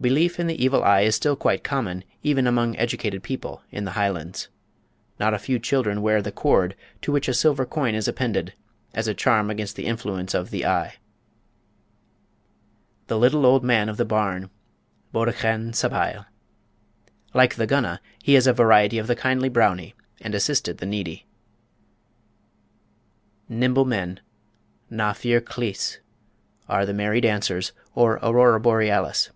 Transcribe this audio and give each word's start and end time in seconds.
Belief 0.00 0.38
in 0.38 0.48
the 0.48 0.62
Evil 0.62 0.82
Eye 0.84 1.00
is 1.02 1.14
still 1.14 1.34
quite 1.36 1.64
common, 1.64 2.04
even 2.22 2.46
among 2.46 2.76
educated 2.76 3.22
people, 3.22 3.62
in 3.70 3.84
the 3.84 3.92
Highlands. 3.92 4.48
Not 5.18 5.32
a 5.32 5.38
few 5.38 5.58
children 5.58 6.02
wear 6.02 6.20
"the 6.20 6.32
cord," 6.32 6.76
to 7.00 7.10
which 7.10 7.26
a 7.26 7.32
silver 7.32 7.64
coin 7.64 7.94
is 7.94 8.06
appended, 8.06 8.52
as 8.92 9.08
a 9.08 9.14
charm 9.14 9.48
against 9.48 9.76
the 9.76 9.86
influence 9.86 10.34
of 10.34 10.50
"the 10.50 10.66
eye." 10.66 10.96
The 13.06 13.18
Little 13.18 13.46
Old 13.46 13.64
Man 13.64 13.88
of 13.88 13.96
the 13.96 14.04
Barn 14.04 14.50
(Bodachan 15.14 15.72
Sabhaill). 15.72 16.26
Like 17.32 17.54
the 17.54 17.66
Gunna, 17.66 18.02
he 18.22 18.36
is 18.36 18.46
a 18.46 18.52
variety 18.52 19.00
the 19.00 19.16
kindly 19.16 19.48
Brownie, 19.48 19.94
and 20.20 20.34
assisted 20.34 20.78
the 20.78 20.86
needy. 20.86 21.24
Nimble 23.48 23.86
Men 23.86 24.20
(Na 24.90 25.14
Fir 25.14 25.40
Chlis) 25.40 26.00
are 26.68 26.84
"The 26.84 26.92
Merry 26.92 27.22
Dancers," 27.22 27.72
or 27.94 28.14
Aurora 28.22 28.60
Borealis. 28.60 29.30